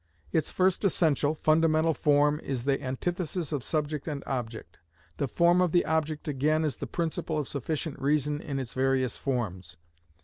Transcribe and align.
Its 0.31 0.49
first 0.49 0.83
essential, 0.83 1.35
fundamental 1.35 1.93
form 1.93 2.39
is 2.43 2.63
the 2.63 2.81
antithesis 2.81 3.51
of 3.51 3.63
subject 3.63 4.07
and 4.07 4.23
object. 4.25 4.79
The 5.17 5.27
form 5.27 5.61
of 5.61 5.73
the 5.73 5.85
object 5.85 6.27
again 6.27 6.65
is 6.65 6.77
the 6.77 6.87
principle 6.87 7.37
of 7.37 7.47
sufficient 7.47 7.99
reason 7.99 8.41
in 8.41 8.57
its 8.57 8.73
various 8.73 9.15
forms. 9.15 9.77